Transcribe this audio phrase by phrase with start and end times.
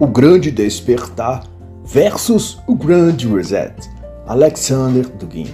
[0.00, 1.44] O Grande Despertar
[1.84, 3.72] versus O Grande Reset,
[4.26, 5.46] Alexander Dugin.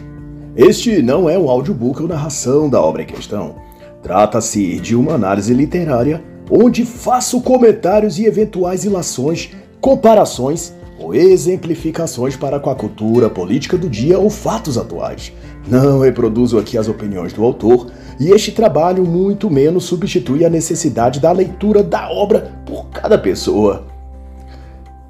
[0.56, 3.56] Este não é um audiobook ou narração da obra em questão.
[4.02, 12.58] Trata-se de uma análise literária onde faço comentários e eventuais ilações, comparações ou exemplificações para
[12.58, 15.34] com a cultura política do dia ou fatos atuais.
[15.68, 17.88] Não reproduzo aqui as opiniões do autor,
[18.18, 23.89] e este trabalho muito menos substitui a necessidade da leitura da obra por cada pessoa.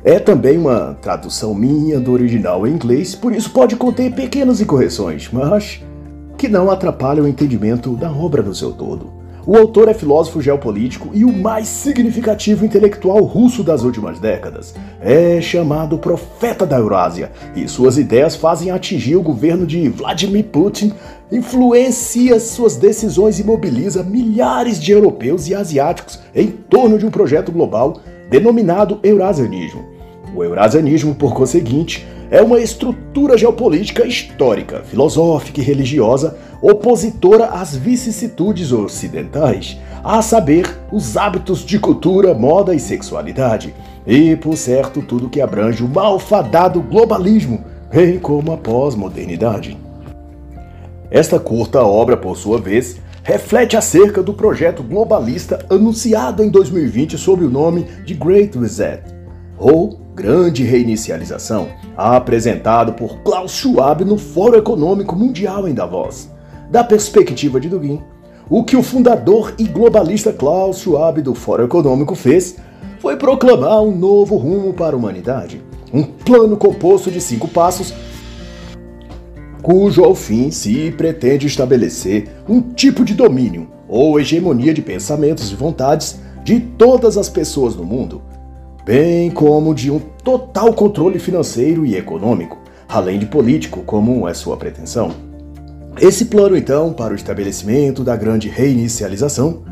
[0.03, 5.29] É também uma tradução minha do original em inglês, por isso pode conter pequenas incorreções,
[5.31, 5.83] mas
[6.39, 9.21] que não atrapalham o entendimento da obra no seu todo.
[9.47, 14.75] O autor é filósofo geopolítico e o mais significativo intelectual russo das últimas décadas.
[15.03, 20.95] É chamado Profeta da Eurásia e suas ideias fazem atingir o governo de Vladimir Putin,
[21.31, 27.53] influencia suas decisões e mobiliza milhares de europeus e asiáticos em torno de um projeto
[27.53, 30.00] global denominado Eurasianismo.
[30.35, 38.71] O Eurasianismo, por conseguinte, é uma estrutura geopolítica histórica, filosófica e religiosa opositora às vicissitudes
[38.71, 43.75] ocidentais, a saber, os hábitos de cultura, moda e sexualidade,
[44.07, 49.77] e, por certo, tudo que abrange o malfadado globalismo, bem como a pós-modernidade.
[51.11, 57.45] Esta curta obra, por sua vez, reflete acerca do projeto globalista anunciado em 2020 sob
[57.45, 59.03] o nome de Great Reset,
[59.59, 66.29] ou Grande Reinicialização, apresentado por Klaus Schwab no Fórum Econômico Mundial em Davos.
[66.71, 68.03] Da perspectiva de Dugin,
[68.47, 72.57] o que o fundador e globalista Klaus Schwab do Fórum Econômico fez
[72.99, 77.95] foi proclamar um novo rumo para a humanidade, um plano composto de cinco passos
[79.63, 85.55] cujo ao fim se pretende estabelecer um tipo de domínio ou hegemonia de pensamentos e
[85.55, 88.21] vontades de todas as pessoas do mundo,
[88.91, 92.59] bem como de um total controle financeiro e econômico,
[92.89, 95.13] além de político, como é sua pretensão.
[96.01, 99.63] Esse plano, então, para o estabelecimento da grande reinicialização,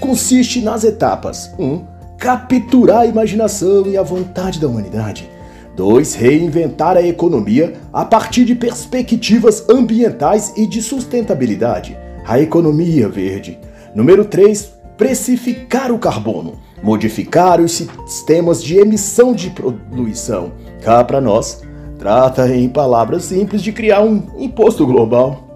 [0.00, 1.64] consiste nas etapas 1.
[1.64, 1.86] Um,
[2.18, 5.30] capturar a imaginação e a vontade da humanidade.
[5.76, 6.14] 2.
[6.14, 11.96] Reinventar a economia a partir de perspectivas ambientais e de sustentabilidade.
[12.26, 13.56] A economia verde.
[13.94, 14.72] Número 3.
[14.96, 16.66] Precificar o carbono.
[16.82, 17.72] Modificar os
[18.06, 20.52] sistemas de emissão de poluição.
[20.82, 21.62] Cá para nós,
[21.98, 25.48] trata em palavras simples de criar um imposto global.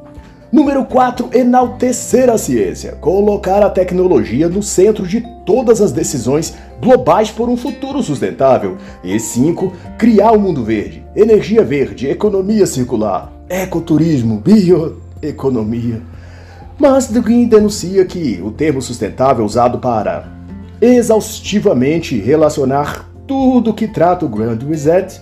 [0.53, 7.31] Número 4, enaltecer a ciência, colocar a tecnologia no centro de todas as decisões globais
[7.31, 8.77] por um futuro sustentável.
[9.03, 16.03] E 5, criar o um mundo verde, energia verde, economia circular, ecoturismo, bioeconomia.
[16.79, 20.42] Mas Dugin denuncia que o termo sustentável usado para
[20.83, 25.21] exaustivamente relacionar tudo que trata o Grand Reset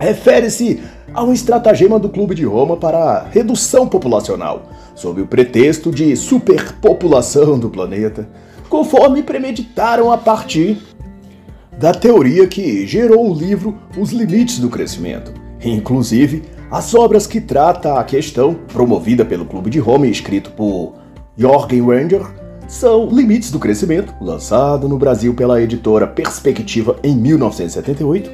[0.00, 0.80] refere-se
[1.12, 7.58] a um estratagema do Clube de Roma para redução populacional, sob o pretexto de superpopulação
[7.58, 8.28] do planeta,
[8.68, 10.78] conforme premeditaram a partir
[11.78, 15.32] da teoria que gerou o livro Os Limites do Crescimento.
[15.62, 20.94] Inclusive, as obras que trata a questão, promovida pelo Clube de Roma e escrito por
[21.36, 22.22] Jorgen Ranger,
[22.68, 28.30] são Limites do Crescimento, lançado no Brasil pela editora Perspectiva em 1978,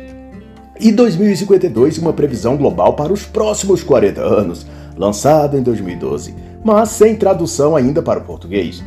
[0.81, 6.35] e 2052 uma previsão global para os próximos 40 anos, lançado em 2012,
[6.65, 8.83] mas sem tradução ainda para o português.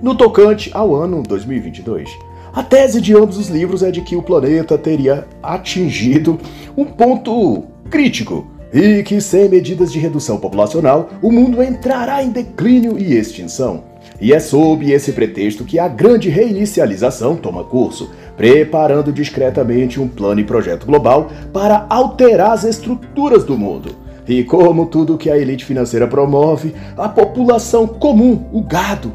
[0.00, 2.08] No tocante ao ano 2022,
[2.52, 6.38] a tese de ambos os livros é de que o planeta teria atingido
[6.76, 12.96] um ponto crítico e que, sem medidas de redução populacional, o mundo entrará em declínio
[12.96, 13.89] e extinção.
[14.20, 20.40] E é sob esse pretexto que a grande reinicialização toma curso, preparando discretamente um plano
[20.40, 23.96] e projeto global para alterar as estruturas do mundo.
[24.28, 29.10] E como tudo que a elite financeira promove, a população comum, o gado,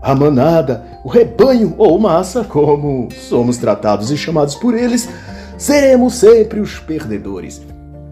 [0.00, 5.08] a manada, o rebanho ou massa, como somos tratados e chamados por eles,
[5.56, 7.60] seremos sempre os perdedores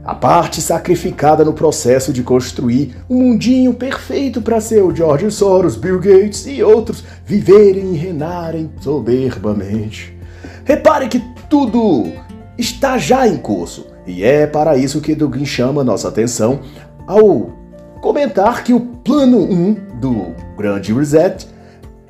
[0.05, 5.77] a parte sacrificada no processo de construir um mundinho perfeito para ser o George Soros,
[5.77, 10.17] Bill Gates e outros viverem e renarem soberbamente.
[10.65, 12.13] Repare que tudo
[12.57, 16.61] está já em curso, e é para isso que Dugin chama nossa atenção
[17.07, 17.53] ao
[18.01, 21.47] comentar que o plano 1 do Grande Reset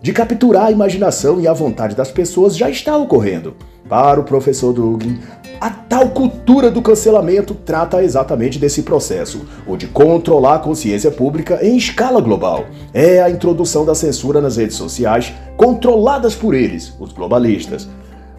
[0.03, 3.55] de capturar a imaginação e a vontade das pessoas já está ocorrendo.
[3.89, 5.19] Para o professor Dugin,
[5.61, 11.59] a tal cultura do cancelamento trata exatamente desse processo, o de controlar a consciência pública
[11.63, 12.65] em escala global.
[12.95, 17.87] É a introdução da censura nas redes sociais, controladas por eles, os globalistas.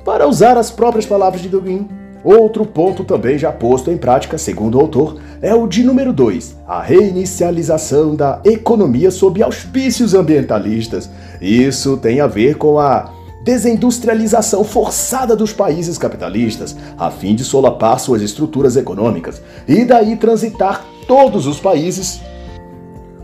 [0.03, 1.87] Para usar as próprias palavras de Dugin,
[2.23, 6.55] Outro ponto também já posto em prática, segundo o autor, é o de número 2,
[6.67, 11.09] a reinicialização da economia sob auspícios ambientalistas.
[11.41, 13.11] Isso tem a ver com a
[13.43, 20.85] desindustrialização forçada dos países capitalistas, a fim de solapar suas estruturas econômicas e daí transitar
[21.07, 22.21] todos os países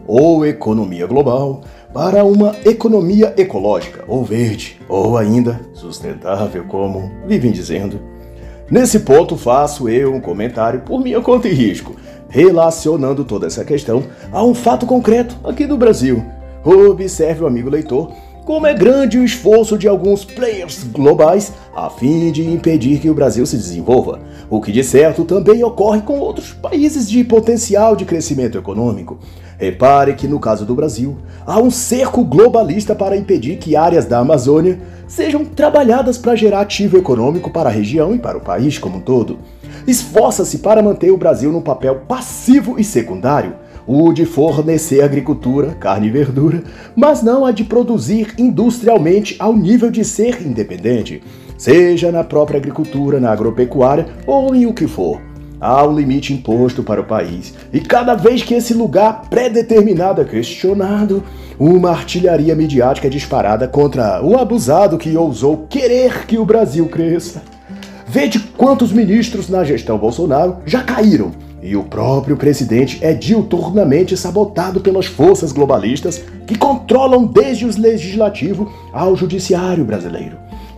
[0.08, 1.62] ou economia global
[1.94, 8.00] para uma economia ecológica ou verde, ou ainda sustentável, como vivem dizendo.
[8.69, 11.96] Nesse ponto, faço eu um comentário por minha conta e risco,
[12.30, 16.24] relacionando toda essa questão a um fato concreto aqui do Brasil.
[16.64, 18.12] Observe, o amigo leitor,
[18.47, 23.13] como é grande o esforço de alguns players globais a fim de impedir que o
[23.13, 28.05] Brasil se desenvolva, o que de certo também ocorre com outros países de potencial de
[28.05, 29.19] crescimento econômico.
[29.57, 34.19] Repare que no caso do Brasil, há um cerco globalista para impedir que áreas da
[34.19, 34.79] Amazônia
[35.09, 39.01] sejam trabalhadas para gerar ativo econômico para a região e para o país como um
[39.01, 39.39] todo.
[39.85, 43.55] Esforça-se para manter o Brasil num papel passivo e secundário,
[43.88, 46.62] o de fornecer agricultura, carne e verdura,
[46.95, 51.24] mas não a de produzir industrialmente ao nível de ser independente,
[51.57, 55.22] seja na própria agricultura, na agropecuária ou em o que for.
[55.60, 60.25] Há um limite imposto para o país, e cada vez que esse lugar pré-determinado é
[60.25, 61.24] questionado,
[61.57, 67.42] uma artilharia midiática é disparada contra o abusado que ousou querer que o Brasil cresça.
[68.07, 71.31] Vede quantos ministros na gestão Bolsonaro já caíram,
[71.62, 78.71] e o próprio presidente é diuturnamente sabotado pelas forças globalistas que controlam desde o legislativo
[78.94, 80.38] ao judiciário brasileiro.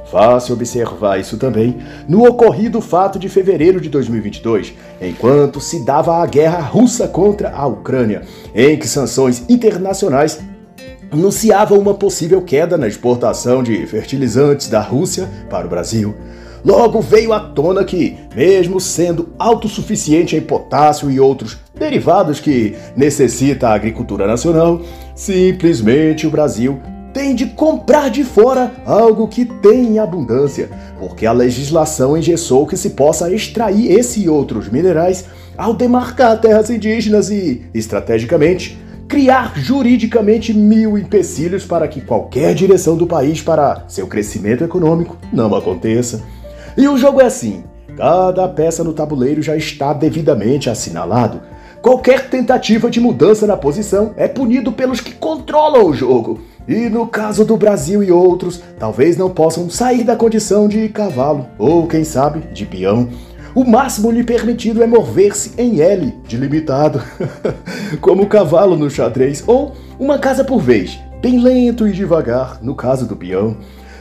[0.10, 1.78] Fácil observar isso também
[2.08, 7.68] no ocorrido fato de fevereiro de 2022, enquanto se dava a guerra russa contra a
[7.68, 8.24] Ucrânia,
[8.56, 10.40] em que sanções internacionais
[11.12, 16.16] anunciavam uma possível queda na exportação de fertilizantes da Rússia para o Brasil.
[16.64, 23.70] Logo veio à tona que, mesmo sendo autossuficiente em potássio e outros derivados que necessita
[23.70, 24.82] a agricultura nacional,
[25.16, 26.80] simplesmente o Brasil
[27.14, 30.70] tem de comprar de fora algo que tem em abundância,
[31.00, 35.26] porque a legislação engessou que se possa extrair esse e outros minerais
[35.58, 43.08] ao demarcar terras indígenas e, estrategicamente, criar juridicamente mil empecilhos para que qualquer direção do
[43.08, 46.24] país para seu crescimento econômico não aconteça.
[46.78, 47.64] E o jogo é assim:
[47.98, 51.42] cada peça no tabuleiro já está devidamente assinalado.
[51.82, 56.42] Qualquer tentativa de mudança na posição é punido pelos que controlam o jogo.
[56.68, 61.48] E no caso do Brasil e outros, talvez não possam sair da condição de cavalo,
[61.58, 63.10] ou quem sabe, de peão.
[63.56, 67.02] O máximo lhe permitido é mover-se em L, de limitado,
[68.00, 72.76] como o cavalo no xadrez, ou uma casa por vez, bem lento e devagar, no
[72.76, 73.58] caso do peão.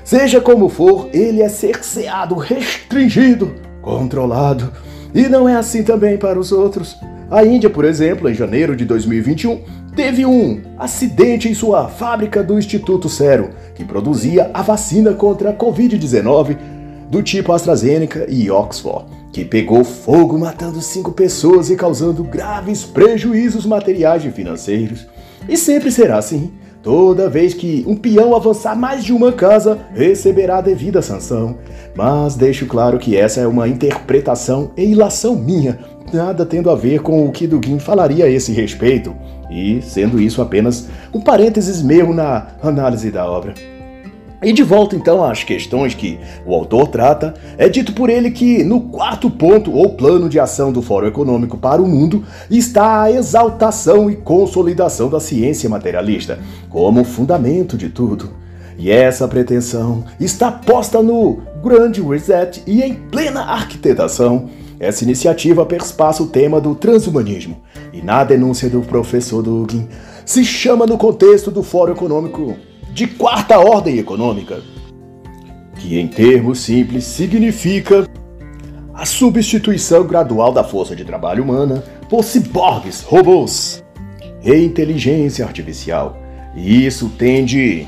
[0.08, 4.72] Seja como for, ele é cerceado, restringido, controlado.
[5.14, 6.96] E não é assim também para os outros.
[7.30, 9.60] A Índia, por exemplo, em janeiro de 2021,
[9.94, 15.54] teve um acidente em sua fábrica do Instituto Sero, que produzia a vacina contra a
[15.54, 16.56] Covid-19
[17.10, 23.66] do tipo AstraZeneca e Oxford, que pegou fogo matando cinco pessoas e causando graves prejuízos
[23.66, 25.06] materiais e financeiros.
[25.46, 26.50] E sempre será assim.
[26.88, 31.58] Toda vez que um peão avançar mais de uma casa, receberá devida sanção.
[31.94, 35.78] Mas deixo claro que essa é uma interpretação e ilação minha,
[36.10, 39.14] nada tendo a ver com o que Dugin falaria a esse respeito
[39.50, 43.52] e sendo isso apenas um parênteses meu na análise da obra.
[44.42, 48.62] E de volta então às questões que o autor trata, é dito por ele que
[48.62, 53.10] no quarto ponto ou plano de ação do Fórum Econômico para o Mundo está a
[53.10, 58.30] exaltação e consolidação da ciência materialista como fundamento de tudo.
[58.78, 66.22] E essa pretensão está posta no Grand Reset e em plena arquitetação essa iniciativa perspassa
[66.22, 67.60] o tema do transhumanismo
[67.92, 69.88] e, na denúncia do professor Dugin,
[70.24, 72.56] se chama no contexto do Fórum Econômico
[72.98, 74.60] de Quarta Ordem Econômica,
[75.76, 78.04] que, em termos simples, significa
[78.92, 83.84] a substituição gradual da força de trabalho humana por ciborgues, robôs
[84.42, 86.18] e inteligência artificial.
[86.56, 87.86] E isso tende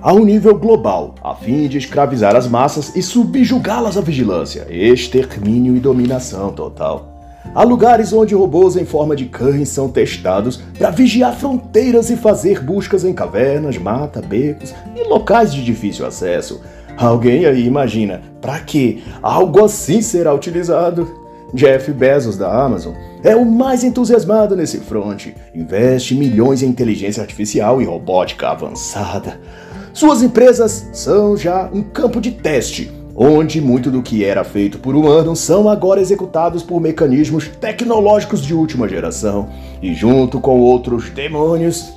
[0.00, 5.76] a um nível global, a fim de escravizar as massas e subjugá-las à vigilância, extermínio
[5.76, 7.17] e dominação total.
[7.54, 12.60] Há lugares onde robôs em forma de cães são testados para vigiar fronteiras e fazer
[12.62, 16.60] buscas em cavernas, mata, becos e locais de difícil acesso.
[16.96, 21.08] Alguém aí imagina para que algo assim será utilizado?
[21.54, 25.34] Jeff Bezos da Amazon é o mais entusiasmado nesse fronte.
[25.54, 29.40] Investe milhões em inteligência artificial e robótica avançada.
[29.94, 34.94] Suas empresas são já um campo de teste, onde muito do que era feito por
[34.94, 39.48] humanos são agora executados por mecanismos tecnológicos de última geração,
[39.82, 41.92] e junto com outros demônios,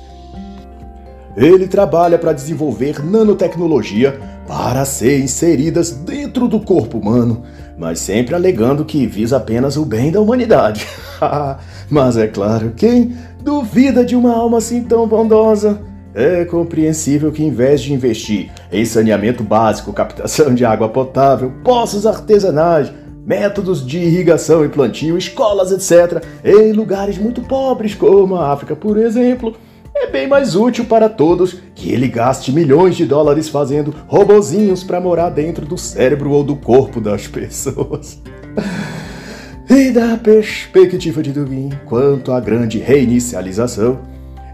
[1.36, 7.44] ele trabalha para desenvolver nanotecnologia para ser inseridas dentro do corpo humano,
[7.78, 10.84] mas sempre alegando que visa apenas o bem da humanidade.
[11.88, 15.91] mas é claro, quem duvida de uma alma assim tão bondosa?
[16.14, 22.06] É compreensível que, em vez de investir em saneamento básico, captação de água potável, poços
[22.06, 22.92] artesanais,
[23.24, 28.98] métodos de irrigação e plantio, escolas, etc., em lugares muito pobres como a África, por
[28.98, 29.56] exemplo,
[29.94, 35.00] é bem mais útil para todos que ele gaste milhões de dólares fazendo robozinhos para
[35.00, 38.20] morar dentro do cérebro ou do corpo das pessoas.
[39.70, 44.00] E da perspectiva de Dugin quanto à grande reinicialização,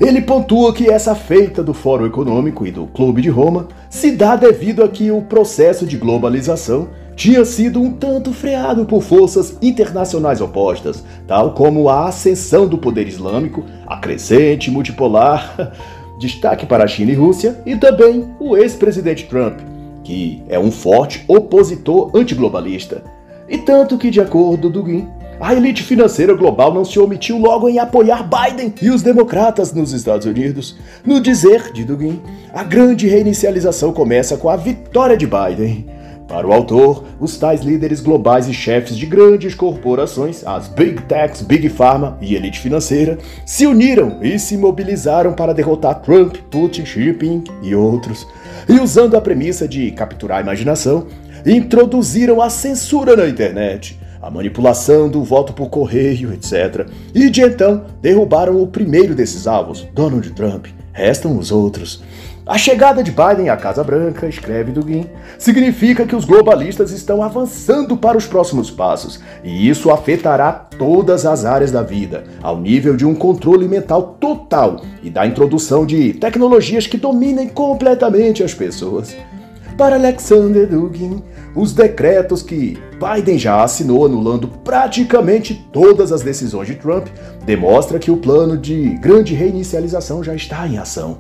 [0.01, 4.37] ele pontua que essa feita do Fórum Econômico e do Clube de Roma se dá
[4.37, 10.41] devido a que o processo de globalização tinha sido um tanto freado por forças internacionais
[10.41, 15.73] opostas, tal como a ascensão do poder islâmico, a crescente multipolar,
[16.21, 19.59] destaque para a China e Rússia, e também o ex-presidente Trump,
[20.05, 23.03] que é um forte opositor antiglobalista.
[23.49, 25.09] E tanto que, de acordo com Dugin,
[25.41, 29.93] a elite financeira global não se omitiu logo em apoiar Biden e os democratas nos
[29.93, 30.77] Estados Unidos.
[31.05, 32.21] No dizer de Dugin,
[32.53, 35.87] a grande reinicialização começa com a vitória de Biden.
[36.27, 41.41] Para o autor, os tais líderes globais e chefes de grandes corporações, as Big Techs,
[41.41, 43.17] Big Pharma e elite financeira,
[43.47, 48.27] se uniram e se mobilizaram para derrotar Trump, Putin, Xi Jinping e outros.
[48.69, 51.07] E usando a premissa de capturar a imaginação,
[51.47, 56.89] introduziram a censura na internet a manipulação do voto por correio, etc.
[57.15, 60.67] E de então derrubaram o primeiro desses alvos, Donald Trump.
[60.93, 62.03] Restam os outros.
[62.49, 65.05] A chegada de Biden à Casa Branca, escreve Dugin,
[65.39, 71.45] significa que os globalistas estão avançando para os próximos passos, e isso afetará todas as
[71.45, 76.87] áreas da vida, ao nível de um controle mental total e da introdução de tecnologias
[76.87, 79.15] que dominem completamente as pessoas.
[79.77, 81.23] Para Alexander Dugin,
[81.55, 87.09] os decretos que Biden já assinou anulando praticamente todas as decisões de Trump
[87.45, 91.19] demonstra que o plano de grande reinicialização já está em ação.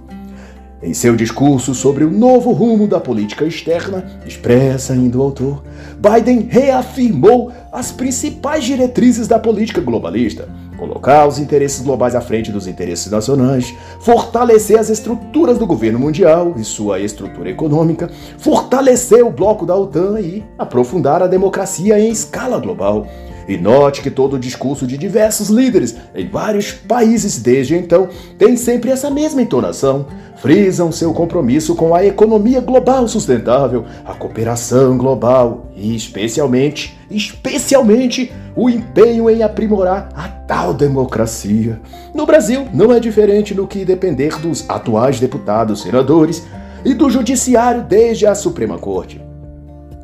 [0.80, 5.64] Em seu discurso sobre o novo rumo da política externa, expressa ainda o autor,
[5.98, 12.66] Biden reafirmou as principais diretrizes da política globalista, colocar os interesses globais à frente dos
[12.66, 18.08] interesses nacionais, fortalecer as estruturas do governo mundial e sua estrutura econômica,
[18.38, 23.06] fortalecer o bloco da OTAN e aprofundar a democracia em escala global.
[23.48, 28.58] E note que todo o discurso de diversos líderes em vários países desde então tem
[28.58, 30.06] sempre essa mesma entonação.
[30.36, 38.68] Frisam seu compromisso com a economia global sustentável, a cooperação global e, especialmente, especialmente, o
[38.68, 41.80] empenho em aprimorar a tal democracia.
[42.14, 46.46] No Brasil, não é diferente no que depender dos atuais deputados, senadores
[46.84, 49.27] e do judiciário desde a Suprema Corte.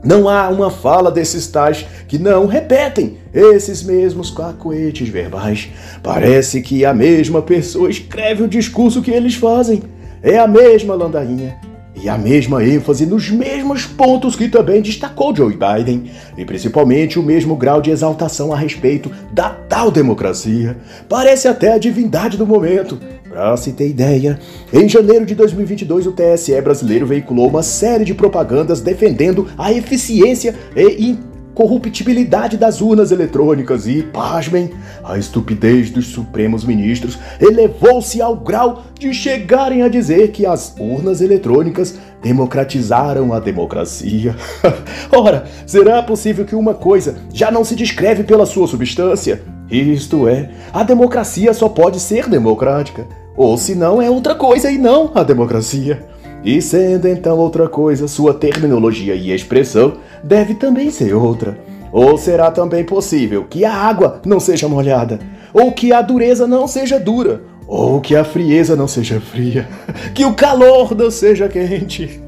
[0.05, 5.71] Não há uma fala desses tais que não repetem esses mesmos cacoetes verbais.
[6.03, 9.83] Parece que a mesma pessoa escreve o discurso que eles fazem.
[10.23, 11.64] É a mesma landainha
[11.95, 17.23] e a mesma ênfase nos mesmos pontos que também destacou Joe Biden, e principalmente o
[17.23, 20.77] mesmo grau de exaltação a respeito da tal democracia.
[21.09, 22.99] Parece até a divindade do momento.
[23.29, 24.39] Pra se ter ideia,
[24.73, 30.55] em janeiro de 2022 o TSE brasileiro veiculou uma série de propagandas defendendo a eficiência
[30.77, 31.19] e
[31.55, 39.15] corruptibilidade das urnas eletrônicas e, pasmem, a estupidez dos supremos ministros elevou-se ao grau de
[39.15, 44.35] chegarem a dizer que as urnas eletrônicas democratizaram a democracia.
[45.13, 49.43] Ora, será possível que uma coisa já não se descreve pela sua substância?
[49.71, 53.07] Isto é, a democracia só pode ser democrática,
[53.37, 56.14] ou se não é outra coisa e não a democracia.
[56.45, 61.59] E sendo então outra coisa, sua terminologia e expressão deve também ser outra.
[61.91, 65.19] Ou será também possível que a água não seja molhada,
[65.55, 69.67] ou que a dureza não seja dura, ou que a frieza não seja fria,
[70.15, 72.21] que o calor não seja quente.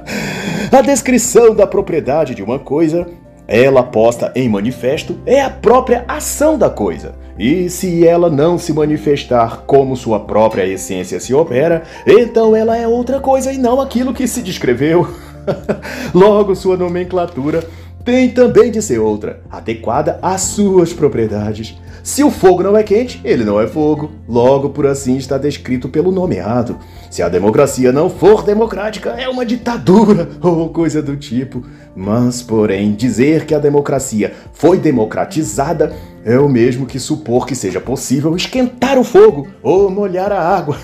[0.72, 3.06] a descrição da propriedade de uma coisa
[3.50, 7.16] ela posta em manifesto é a própria ação da coisa.
[7.36, 12.86] E se ela não se manifestar como sua própria essência se opera, então ela é
[12.86, 15.08] outra coisa e não aquilo que se descreveu.
[16.14, 17.66] Logo, sua nomenclatura
[18.04, 21.76] tem também de ser outra, adequada às suas propriedades.
[22.02, 24.10] Se o fogo não é quente, ele não é fogo.
[24.28, 26.78] Logo, por assim está descrito pelo nomeado.
[27.10, 31.62] Se a democracia não for democrática, é uma ditadura ou coisa do tipo.
[31.94, 35.92] Mas, porém, dizer que a democracia foi democratizada
[36.24, 40.76] é o mesmo que supor que seja possível esquentar o fogo ou molhar a água.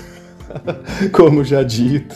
[1.11, 2.15] Como já dito.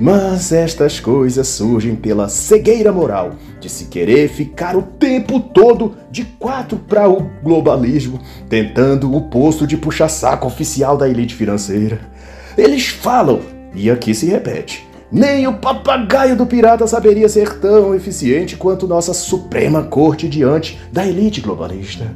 [0.00, 6.24] Mas estas coisas surgem pela cegueira moral de se querer ficar o tempo todo de
[6.24, 12.00] quatro para o globalismo, tentando o posto de puxa-saco oficial da elite financeira.
[12.56, 13.40] Eles falam,
[13.74, 19.12] e aqui se repete, nem o papagaio do pirata saberia ser tão eficiente quanto nossa
[19.12, 22.14] Suprema Corte diante da elite globalista.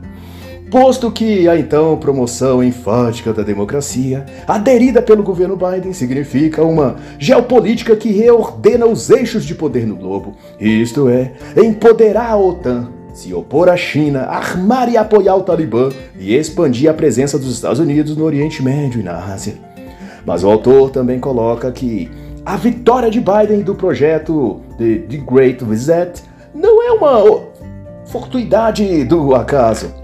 [0.73, 7.95] Posto que a então promoção enfática da democracia, aderida pelo governo Biden, significa uma geopolítica
[7.95, 13.69] que reordena os eixos de poder no globo, isto é, empoderar a OTAN, se opor
[13.69, 18.25] à China, armar e apoiar o Talibã e expandir a presença dos Estados Unidos no
[18.25, 19.57] Oriente Médio e na Ásia.
[20.25, 22.11] Mas o autor também coloca que
[22.47, 26.23] a vitória de Biden do projeto de The Great Reset
[26.55, 27.43] não é uma
[28.07, 30.01] fortuidade do acaso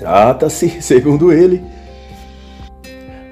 [0.00, 1.62] Trata-se, segundo ele,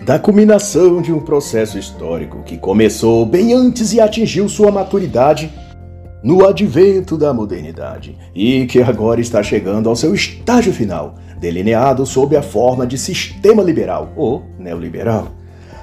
[0.04, 5.50] da culminação de um processo histórico que começou bem antes e atingiu sua maturidade
[6.22, 12.36] no advento da modernidade e que agora está chegando ao seu estágio final, delineado sob
[12.36, 15.28] a forma de sistema liberal ou neoliberal.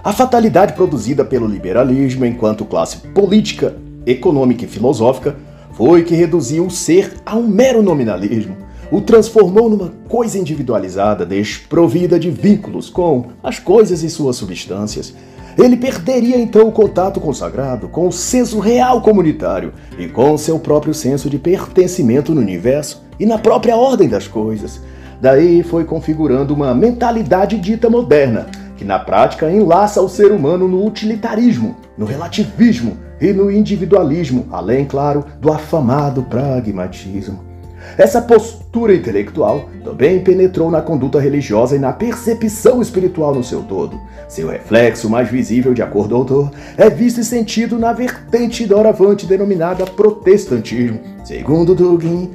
[0.03, 3.75] A fatalidade produzida pelo liberalismo enquanto classe política,
[4.05, 5.35] econômica e filosófica
[5.73, 12.19] foi que reduziu o ser a um mero nominalismo, o transformou numa coisa individualizada, desprovida
[12.19, 15.13] de vínculos com as coisas e suas substâncias.
[15.57, 20.37] Ele perderia então o contato com o sagrado, com o senso real comunitário e com
[20.37, 24.81] seu próprio senso de pertencimento no universo e na própria ordem das coisas.
[25.21, 30.85] Daí foi configurando uma mentalidade dita moderna, que na prática enlaça o ser humano no
[30.85, 37.54] utilitarismo, no relativismo e no individualismo, além, claro, do afamado pragmatismo.
[37.97, 43.99] Essa postura intelectual também penetrou na conduta religiosa e na percepção espiritual no seu todo.
[44.27, 49.25] Seu reflexo mais visível, de acordo ao autor, é visto e sentido na vertente doravante
[49.25, 50.99] denominada protestantismo.
[51.23, 52.31] Segundo Dugin,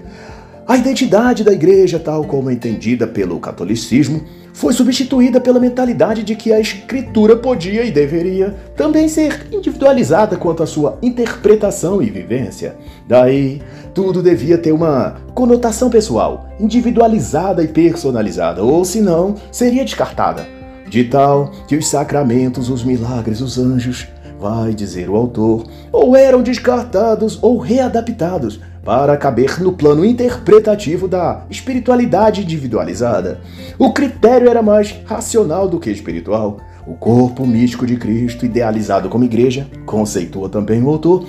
[0.70, 6.52] a identidade da igreja, tal como entendida pelo catolicismo, foi substituída pela mentalidade de que
[6.52, 12.76] a escritura podia e deveria também ser individualizada quanto à sua interpretação e vivência.
[13.08, 13.60] Daí,
[13.92, 20.46] tudo devia ter uma conotação pessoal, individualizada e personalizada, ou senão seria descartada.
[20.88, 24.06] De tal que os sacramentos, os milagres, os anjos,
[24.38, 31.44] vai dizer o autor, ou eram descartados ou readaptados para caber no plano interpretativo da
[31.50, 33.40] espiritualidade individualizada.
[33.78, 36.58] O critério era mais racional do que espiritual.
[36.86, 41.26] O corpo místico de Cristo, idealizado como igreja, conceitua também o autor,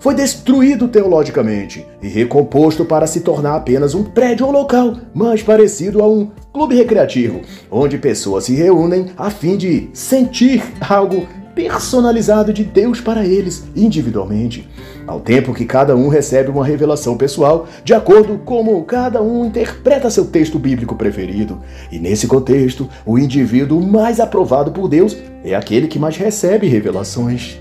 [0.00, 6.02] foi destruído teologicamente e recomposto para se tornar apenas um prédio ou local mais parecido
[6.02, 11.26] a um clube recreativo, onde pessoas se reúnem a fim de sentir algo
[11.58, 14.68] personalizado de Deus para eles individualmente,
[15.04, 20.08] ao tempo que cada um recebe uma revelação pessoal de acordo como cada um interpreta
[20.08, 21.58] seu texto bíblico preferido.
[21.90, 27.58] E nesse contexto, o indivíduo mais aprovado por Deus é aquele que mais recebe revelações.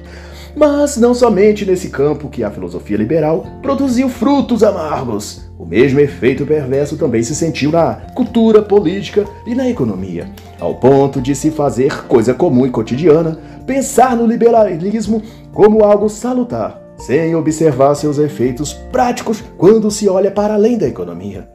[0.55, 5.46] Mas não somente nesse campo que a filosofia liberal produziu frutos amargos.
[5.59, 11.19] O mesmo efeito perverso também se sentiu na cultura política e na economia, ao ponto
[11.19, 17.95] de se fazer coisa comum e cotidiana pensar no liberalismo como algo salutar, sem observar
[17.95, 21.49] seus efeitos práticos quando se olha para além da economia.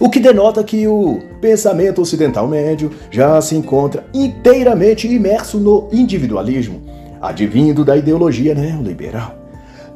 [0.00, 6.82] O que denota que o pensamento ocidental médio já se encontra inteiramente imerso no individualismo
[7.20, 9.41] advindo da ideologia neoliberal.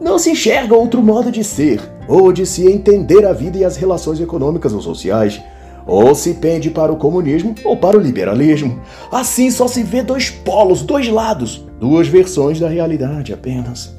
[0.01, 3.77] Não se enxerga outro modo de ser ou de se entender a vida e as
[3.77, 5.41] relações econômicas ou sociais.
[5.87, 8.81] Ou se pende para o comunismo ou para o liberalismo.
[9.11, 13.95] Assim só se vê dois polos, dois lados, duas versões da realidade apenas.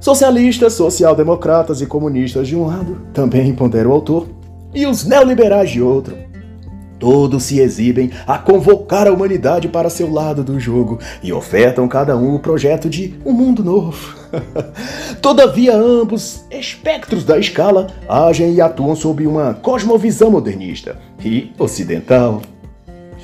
[0.00, 4.28] Socialistas, social-democratas e comunistas de um lado, também pondera o autor,
[4.72, 6.16] e os neoliberais de outro.
[6.98, 12.16] Todos se exibem a convocar a humanidade para seu lado do jogo e ofertam cada
[12.16, 14.16] um o projeto de um mundo novo.
[15.22, 22.42] Todavia, ambos espectros da escala agem e atuam sob uma cosmovisão modernista e ocidental.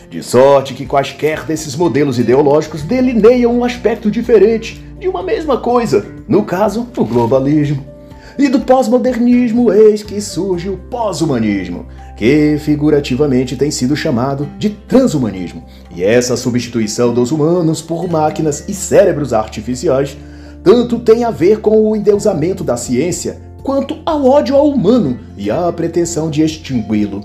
[0.08, 6.06] De sorte que quaisquer desses modelos ideológicos delineiam um aspecto diferente de uma mesma coisa,
[6.28, 7.93] no caso, o globalismo.
[8.36, 15.64] E do pós-modernismo, eis que surge o pós-humanismo, que figurativamente tem sido chamado de transhumanismo.
[15.94, 20.16] E essa substituição dos humanos por máquinas e cérebros artificiais
[20.64, 25.50] tanto tem a ver com o endeusamento da ciência quanto ao ódio ao humano e
[25.50, 27.24] à pretensão de extingui-lo.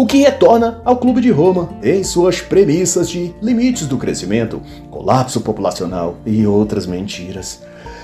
[0.00, 5.42] O que retorna ao Clube de Roma em suas premissas de limites do crescimento, colapso
[5.42, 7.60] populacional e outras mentiras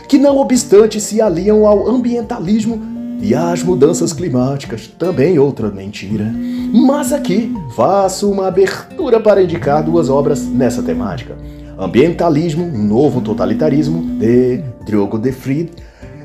[0.06, 2.82] que não obstante se aliam ao ambientalismo
[3.22, 6.30] e às mudanças climáticas, também outra mentira.
[6.70, 11.34] Mas aqui faço uma abertura para indicar duas obras nessa temática.
[11.78, 15.72] Ambientalismo, um novo totalitarismo, de Diogo de Fried,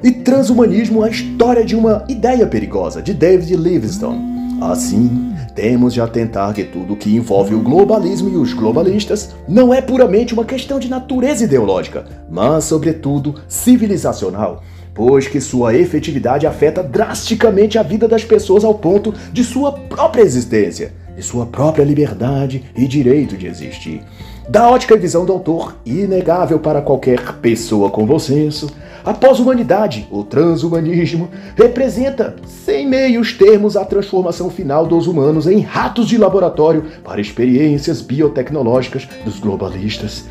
[0.04, 4.32] e Transhumanismo, a história de uma ideia perigosa, de David Livingstone.
[4.62, 5.31] Assim,
[5.62, 10.34] temos de atentar que tudo que envolve o globalismo e os globalistas não é puramente
[10.34, 17.84] uma questão de natureza ideológica, mas, sobretudo, civilizacional, pois que sua efetividade afeta drasticamente a
[17.84, 23.38] vida das pessoas ao ponto de sua própria existência, de sua própria liberdade e direito
[23.38, 24.02] de existir.
[24.50, 28.70] Da ótica e visão do autor, inegável para qualquer pessoa com bom senso,
[29.04, 36.08] a pós-humanidade, o transhumanismo, representa, sem meios termos, a transformação final dos humanos em ratos
[36.08, 40.26] de laboratório para experiências biotecnológicas dos globalistas.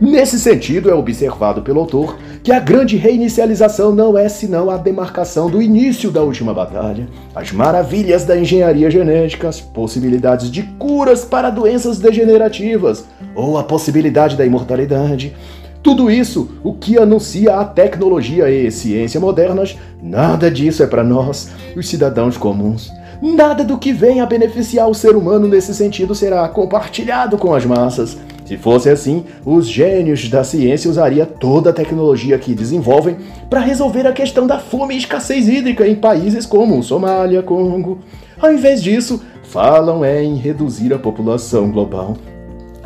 [0.00, 5.48] Nesse sentido, é observado pelo autor que a grande reinicialização não é senão a demarcação
[5.48, 11.48] do início da última batalha, as maravilhas da engenharia genética, as possibilidades de curas para
[11.48, 15.34] doenças degenerativas ou a possibilidade da imortalidade.
[15.82, 21.50] Tudo isso, o que anuncia a tecnologia e ciência modernas, nada disso é para nós,
[21.74, 22.90] os cidadãos comuns.
[23.22, 27.64] Nada do que vem a beneficiar o ser humano nesse sentido será compartilhado com as
[27.64, 28.18] massas.
[28.46, 33.16] Se fosse assim, os gênios da ciência usariam toda a tecnologia que desenvolvem
[33.50, 37.98] para resolver a questão da fome e escassez hídrica em países como Somália, Congo.
[38.40, 42.16] Ao invés disso, falam é em reduzir a população global,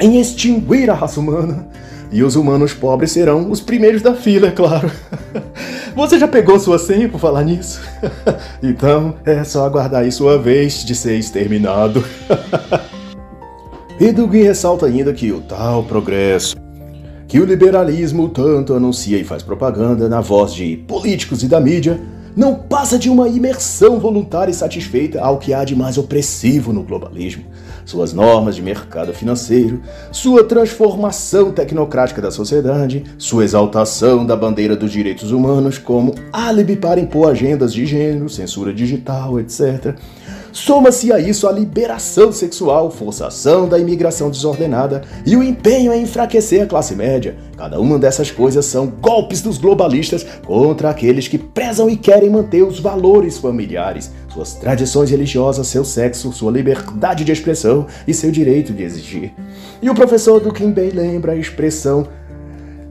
[0.00, 1.68] em extinguir a raça humana.
[2.10, 4.90] E os humanos pobres serão os primeiros da fila, é claro.
[5.94, 7.80] Você já pegou sua senha por falar nisso?
[8.62, 12.02] então é só aguardar aí sua vez de ser exterminado.
[14.00, 16.56] E Dugin ressalta ainda que o tal progresso,
[17.28, 22.00] que o liberalismo tanto anuncia e faz propaganda na voz de políticos e da mídia,
[22.34, 26.82] não passa de uma imersão voluntária e satisfeita ao que há de mais opressivo no
[26.82, 27.44] globalismo,
[27.84, 34.90] suas normas de mercado financeiro, sua transformação tecnocrática da sociedade, sua exaltação da bandeira dos
[34.90, 39.94] direitos humanos como álibi para impor agendas de gênero, censura digital, etc
[40.52, 46.62] Soma-se a isso a liberação sexual, forçação da imigração desordenada e o empenho em enfraquecer
[46.62, 47.36] a classe média.
[47.56, 52.62] Cada uma dessas coisas são golpes dos globalistas contra aqueles que prezam e querem manter
[52.62, 58.72] os valores familiares, suas tradições religiosas, seu sexo, sua liberdade de expressão e seu direito
[58.72, 59.32] de exigir.
[59.80, 62.06] E o professor do bem lembra a expressão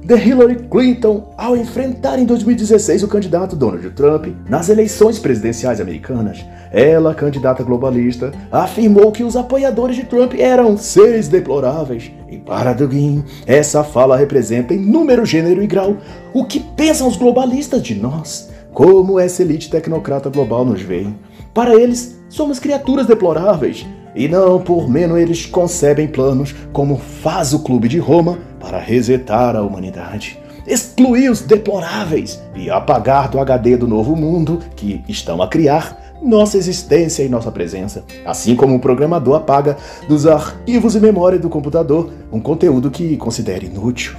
[0.03, 6.43] de Hillary Clinton ao enfrentar em 2016 o candidato Donald Trump nas eleições presidenciais americanas.
[6.71, 12.11] Ela, candidata globalista, afirmou que os apoiadores de Trump eram seres deploráveis.
[12.29, 15.97] E para Dugin, essa fala representa em número, gênero e grau
[16.33, 21.07] o que pensam os globalistas de nós, como essa elite tecnocrata global nos vê.
[21.53, 27.59] Para eles, somos criaturas deploráveis, e não por menos eles concebem planos como faz o
[27.59, 33.87] Clube de Roma para resetar a humanidade excluir os deploráveis e apagar do HD do
[33.87, 39.35] novo mundo que estão a criar nossa existência e nossa presença, assim como o programador
[39.35, 39.77] apaga
[40.07, 44.15] dos arquivos e memória do computador um conteúdo que considere inútil.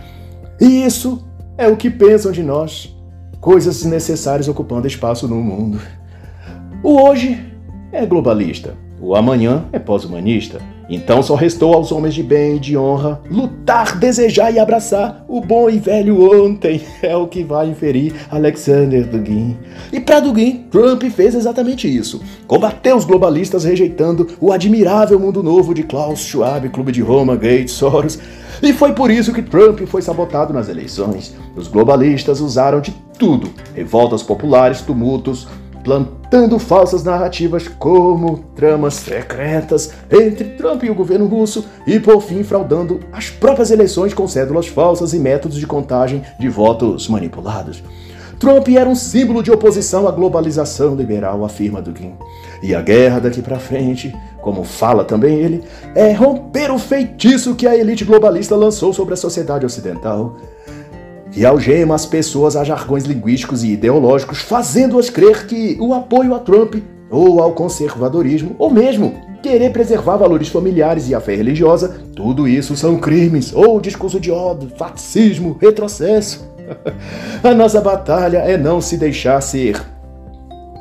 [0.61, 1.25] E isso
[1.57, 2.97] é o que pensam de nós,
[3.41, 5.81] coisas desnecessárias ocupando espaço no mundo.
[6.83, 7.39] O hoje
[7.93, 10.61] é globalista, o amanhã é pós-humanista.
[10.90, 15.40] Então só restou aos homens de bem e de honra lutar, desejar e abraçar o
[15.40, 16.83] bom e velho ontem.
[17.03, 19.57] É o que vai inferir Alexander Dugin.
[19.92, 22.20] E para Dugin, Trump fez exatamente isso.
[22.46, 27.72] Combateu os globalistas rejeitando o admirável mundo novo de Klaus Schwab, Clube de Roma, Gates,
[27.72, 28.18] Soros.
[28.62, 31.35] E foi por isso que Trump foi sabotado nas eleições.
[31.57, 35.46] Os globalistas usaram de tudo: revoltas populares, tumultos,
[35.83, 42.43] plantando falsas narrativas como tramas secretas entre Trump e o governo russo e, por fim,
[42.43, 47.83] fraudando as próprias eleições com cédulas falsas e métodos de contagem de votos manipulados.
[48.40, 52.14] Trump era um símbolo de oposição à globalização liberal, afirma Dugin.
[52.62, 55.62] E a guerra daqui para frente, como fala também ele,
[55.95, 60.37] é romper o feitiço que a elite globalista lançou sobre a sociedade ocidental.
[61.31, 66.38] Que algema as pessoas a jargões linguísticos e ideológicos, fazendo-as crer que o apoio a
[66.40, 66.77] Trump
[67.11, 72.77] ou ao conservadorismo, ou mesmo querer preservar valores familiares e a fé religiosa, tudo isso
[72.77, 76.49] são crimes, ou discurso de ódio, fascismo, retrocesso.
[77.43, 79.81] a nossa batalha é não se deixar ser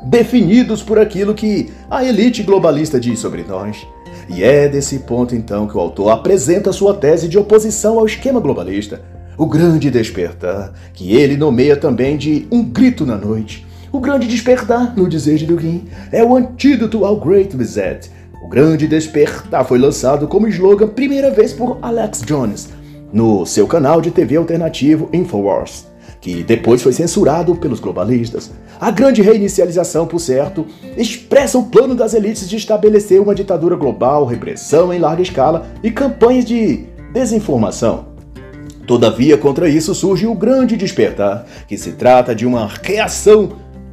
[0.04, 3.86] definidos por aquilo que a elite globalista diz sobre nós.
[4.28, 8.40] E é desse ponto então que o autor apresenta sua tese de oposição ao esquema
[8.40, 9.00] globalista,
[9.40, 13.66] o grande despertar, que ele nomeia também de um grito na noite.
[13.90, 18.10] O grande despertar, no dizer de Dugin, é o antídoto ao Great Reset.
[18.44, 22.68] O grande despertar foi lançado como slogan primeira vez por Alex Jones
[23.10, 25.86] no seu canal de TV alternativo Infowars,
[26.20, 28.50] que depois foi censurado pelos globalistas.
[28.78, 30.66] A grande reinicialização, por certo,
[30.98, 35.90] expressa o plano das elites de estabelecer uma ditadura global, repressão em larga escala e
[35.90, 38.09] campanhas de desinformação.
[38.90, 43.52] Todavia, contra isso surge o grande despertar, que se trata de uma reação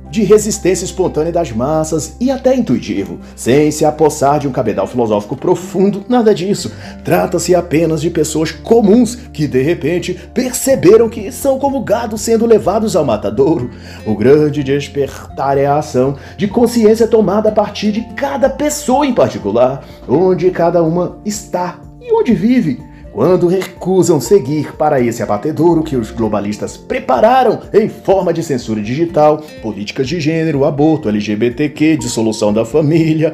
[0.09, 5.35] de resistência espontânea das massas e até intuitivo, sem se apossar de um cabedal filosófico
[5.37, 6.71] profundo, nada disso.
[7.03, 12.95] Trata-se apenas de pessoas comuns que de repente perceberam que são como gado sendo levados
[12.95, 13.69] ao matadouro.
[14.03, 19.13] O grande despertar é a ação de consciência tomada a partir de cada pessoa em
[19.13, 22.86] particular, onde cada uma está e onde vive
[23.17, 29.41] quando recusam seguir para esse abatedouro que os globalistas prepararam em forma de censura digital,
[29.59, 33.33] políticas de gênero, aborto, LGBTQ, dissolução da família,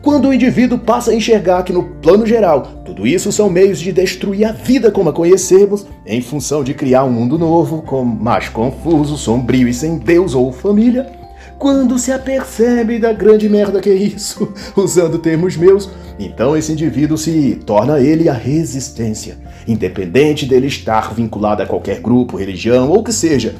[0.00, 3.90] quando o indivíduo passa a enxergar que no plano geral tudo isso são meios de
[3.90, 8.48] destruir a vida como a conhecemos, em função de criar um mundo novo, com mais
[8.48, 11.23] confuso, sombrio e sem Deus ou família,
[11.58, 15.88] quando se apercebe da grande merda que é isso, usando termos meus,
[16.18, 22.36] então esse indivíduo se torna ele a resistência, independente dele estar vinculado a qualquer grupo,
[22.36, 23.54] religião ou que seja.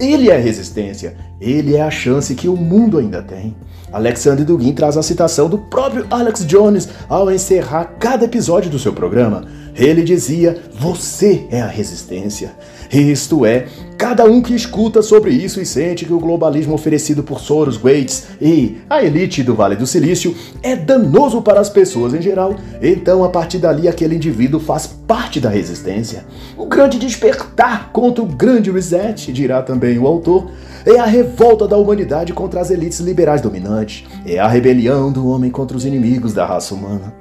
[0.00, 3.56] Ele é a resistência, ele é a chance que o mundo ainda tem.
[3.92, 8.92] Alexander Dugin traz a citação do próprio Alex Jones ao encerrar cada episódio do seu
[8.92, 9.44] programa.
[9.74, 12.52] Ele dizia: Você é a resistência.
[12.90, 13.66] Isto é,
[13.98, 18.28] cada um que escuta sobre isso e sente que o globalismo oferecido por Soros, Gates
[18.40, 23.22] e a elite do Vale do Silício é danoso para as pessoas em geral, então
[23.24, 26.24] a partir dali aquele indivíduo faz parte da resistência.
[26.56, 30.50] O grande despertar contra o grande reset, dirá também o autor,
[30.86, 35.50] é a revolta da humanidade contra as elites liberais dominantes, é a rebelião do homem
[35.50, 37.12] contra os inimigos da raça humana.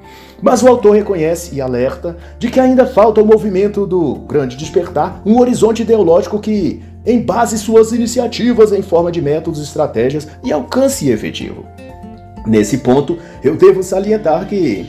[0.42, 5.22] Mas o autor reconhece e alerta de que ainda falta o movimento do grande despertar,
[5.26, 11.66] um horizonte ideológico que embase suas iniciativas em forma de métodos, estratégias e alcance efetivo.
[12.46, 14.86] Nesse ponto, eu devo salientar que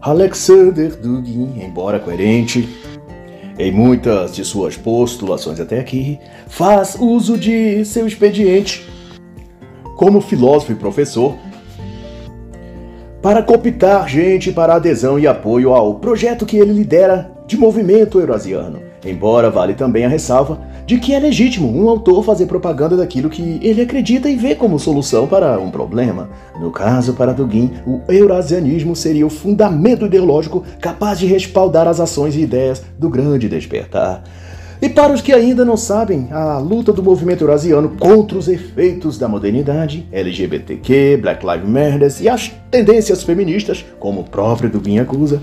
[0.00, 2.68] Alexander Dugin, embora coerente
[3.58, 8.88] em muitas de suas postulações até aqui, faz uso de seu expediente
[9.96, 11.36] como filósofo e professor
[13.22, 18.80] para cooptar gente para adesão e apoio ao projeto que ele lidera de movimento eurasiano.
[19.04, 23.60] Embora vale também a ressalva de que é legítimo um autor fazer propaganda daquilo que
[23.62, 26.30] ele acredita e vê como solução para um problema.
[26.58, 32.34] No caso, para Dugin, o eurasianismo seria o fundamento ideológico capaz de respaldar as ações
[32.34, 34.22] e ideias do grande despertar.
[34.82, 39.18] E para os que ainda não sabem, a luta do movimento eurasiano contra os efeitos
[39.18, 45.42] da modernidade, LGBTQ, Black Lives Matter e as tendências feministas, como o próprio Dugin acusa,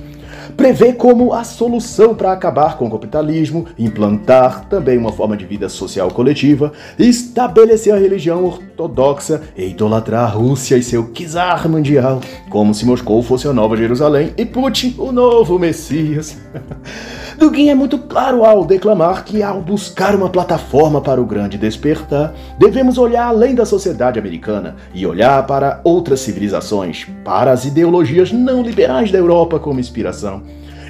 [0.56, 5.70] prevê como a solução para acabar com o capitalismo, implantar também uma forma de vida
[5.70, 12.74] social coletiva, estabelecer a religião ortodoxa e idolatrar a Rússia e seu czar mundial, como
[12.74, 16.38] se Moscou fosse a nova Jerusalém e Putin o novo Messias.
[17.38, 22.34] Dugin é muito claro ao declamar que, ao buscar uma plataforma para o grande despertar,
[22.58, 28.64] devemos olhar além da sociedade americana e olhar para outras civilizações, para as ideologias não
[28.64, 30.42] liberais da Europa como inspiração.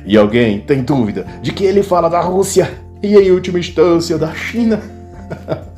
[0.05, 2.71] E alguém tem dúvida de que ele fala da Rússia
[3.03, 4.81] e, em última instância, da China?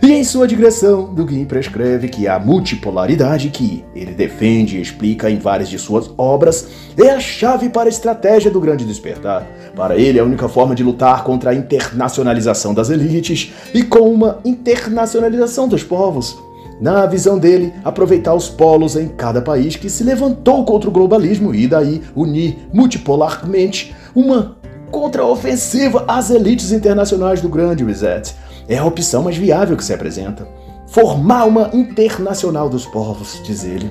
[0.00, 5.38] E em sua digressão, Dugin prescreve que a multipolaridade que ele defende e explica em
[5.38, 9.44] várias de suas obras é a chave para a estratégia do grande despertar.
[9.74, 14.38] Para ele, a única forma de lutar contra a internacionalização das elites e com uma
[14.44, 16.38] internacionalização dos povos.
[16.80, 21.52] Na visão dele, aproveitar os polos em cada país que se levantou contra o globalismo
[21.52, 24.56] e daí unir multipolarmente uma
[24.92, 28.32] contraofensiva às elites internacionais do grande reset
[28.68, 30.46] é a opção mais viável que se apresenta.
[30.88, 33.90] Formar uma internacional dos povos, diz ele.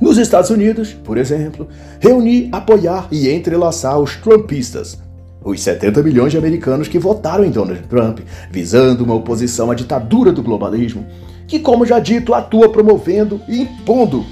[0.00, 1.68] Nos Estados Unidos, por exemplo,
[2.00, 4.98] reunir, apoiar e entrelaçar os trumpistas.
[5.44, 10.32] os 70 milhões de americanos que votaram em Donald Trump, visando uma oposição à ditadura
[10.32, 11.04] do globalismo,
[11.46, 14.24] que, como já dito, atua promovendo e impondo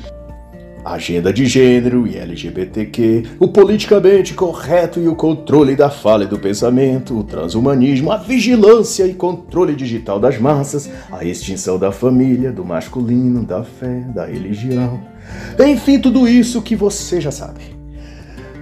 [0.85, 6.27] a agenda de gênero e LGBTQ, o politicamente correto e o controle da fala e
[6.27, 12.51] do pensamento, o transhumanismo, a vigilância e controle digital das massas, a extinção da família,
[12.51, 15.01] do masculino, da fé, da religião.
[15.64, 17.83] Enfim, tudo isso que você já sabe.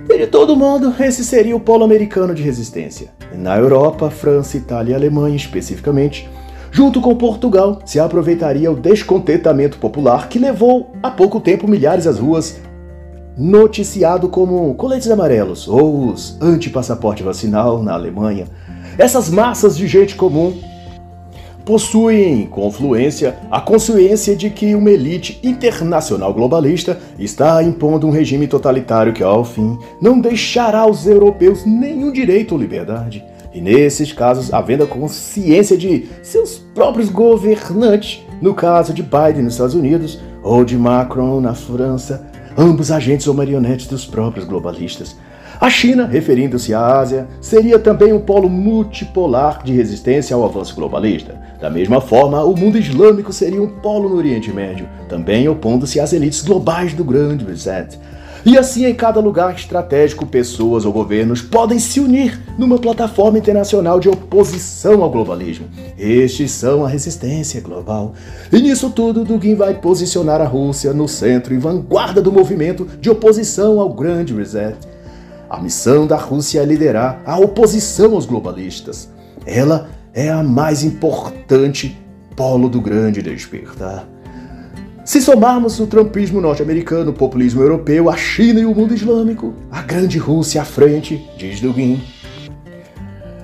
[0.08, 3.10] E de todo modo, esse seria o polo americano de resistência.
[3.32, 6.28] Na Europa, França, Itália e Alemanha, especificamente,
[6.72, 12.18] Junto com Portugal, se aproveitaria o descontentamento popular que levou há pouco tempo milhares às
[12.18, 12.60] ruas,
[13.36, 18.46] noticiado como coletes amarelos ou os anti-passaporte vacinal na Alemanha.
[18.96, 20.54] Essas massas de gente comum
[21.64, 29.12] possuem confluência a consciência de que uma elite internacional globalista está impondo um regime totalitário
[29.12, 33.24] que, ao fim, não deixará aos europeus nenhum direito ou liberdade.
[33.52, 39.54] E nesses casos, havendo a consciência de seus próprios governantes, no caso de Biden nos
[39.54, 45.16] Estados Unidos ou de Macron na França, ambos agentes ou marionetes dos próprios globalistas.
[45.60, 51.38] A China, referindo-se à Ásia, seria também um polo multipolar de resistência ao avanço globalista.
[51.60, 56.14] Da mesma forma, o mundo islâmico seria um polo no Oriente Médio, também opondo-se às
[56.14, 57.98] elites globais do Grande Reset.
[58.44, 64.00] E assim, em cada lugar estratégico, pessoas ou governos podem se unir numa plataforma internacional
[64.00, 65.66] de oposição ao globalismo.
[65.98, 68.14] Estes são a resistência global.
[68.50, 73.10] E nisso tudo, Dugin vai posicionar a Rússia no centro e vanguarda do movimento de
[73.10, 74.76] oposição ao Grande Reset.
[75.48, 79.10] A missão da Rússia é liderar a oposição aos globalistas.
[79.44, 81.98] Ela é a mais importante
[82.34, 84.06] polo do grande despertar.
[85.10, 89.82] Se somarmos o trumpismo norte-americano, o populismo europeu, a China e o mundo islâmico, a
[89.82, 92.00] grande Rússia à frente, diz Dugin.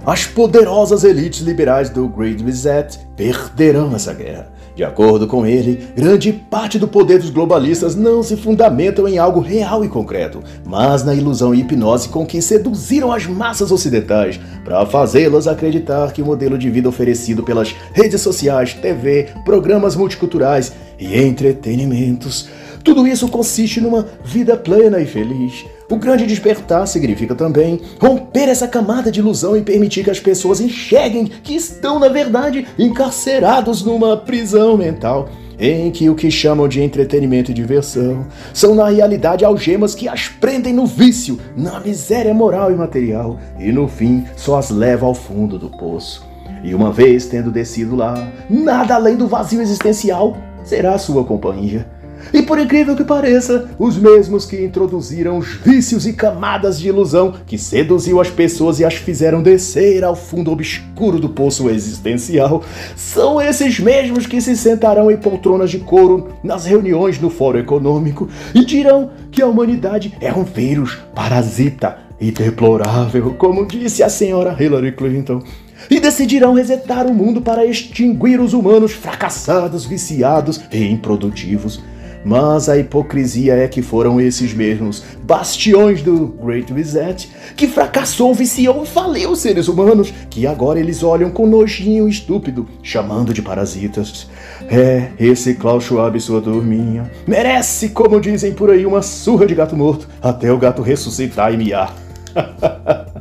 [0.06, 4.52] As poderosas elites liberais do Great Reset perderão essa guerra.
[4.76, 9.40] De acordo com ele, grande parte do poder dos globalistas não se fundamentam em algo
[9.40, 14.86] real e concreto, mas na ilusão e hipnose com que seduziram as massas ocidentais para
[14.86, 21.18] fazê-las acreditar que o modelo de vida oferecido pelas redes sociais, TV, programas multiculturais e
[21.20, 22.48] entretenimentos
[22.86, 25.66] tudo isso consiste numa vida plena e feliz.
[25.90, 30.60] O grande despertar significa também romper essa camada de ilusão e permitir que as pessoas
[30.60, 35.28] enxerguem que estão, na verdade, encarcerados numa prisão mental
[35.58, 40.28] em que o que chamam de entretenimento e diversão são na realidade algemas que as
[40.28, 45.14] prendem no vício, na miséria moral e material, e no fim só as leva ao
[45.14, 46.24] fundo do poço.
[46.62, 51.86] E uma vez tendo descido lá, nada além do vazio existencial será sua companhia.
[52.32, 57.34] E por incrível que pareça, os mesmos que introduziram os vícios e camadas de ilusão
[57.46, 62.64] que seduziu as pessoas e as fizeram descer ao fundo obscuro do poço existencial,
[62.96, 68.28] são esses mesmos que se sentarão em poltronas de couro nas reuniões no Fórum Econômico
[68.54, 74.56] e dirão que a humanidade é um vírus parasita e deplorável, como disse a senhora
[74.58, 75.42] Hillary Clinton
[75.90, 81.82] e decidirão resetar o mundo para extinguir os humanos fracassados, viciados e improdutivos.
[82.26, 88.82] Mas a hipocrisia é que foram esses mesmos bastiões do Great Reset que fracassou, viciou
[88.82, 94.28] e faliu os seres humanos, que agora eles olham com nojinho estúpido, chamando de parasitas.
[94.68, 99.76] É, esse Klaus Schwab sua turminha merece, como dizem por aí, uma surra de gato
[99.76, 101.94] morto, até o gato ressuscitar e miar.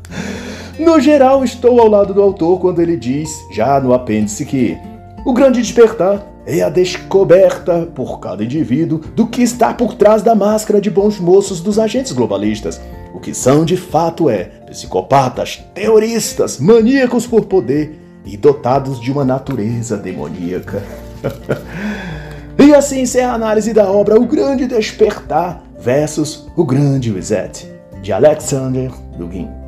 [0.77, 4.77] no geral, estou ao lado do autor quando ele diz, já no apêndice, que
[5.25, 10.35] o grande despertar é a descoberta por cada indivíduo do que está por trás da
[10.35, 12.79] máscara de bons moços dos agentes globalistas.
[13.13, 19.25] O que são de fato é psicopatas, terroristas, maníacos por poder e dotados de uma
[19.25, 20.83] natureza demoníaca.
[22.59, 27.67] e assim encerra a análise da obra O Grande Despertar versus O Grande Reset,
[28.01, 29.64] de Alexander Dugin.